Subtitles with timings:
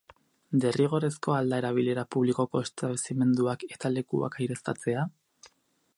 [0.61, 5.09] Derrigorrezkoa al da erabilera publikoko establezimenduak eta lekuak aireztatzea?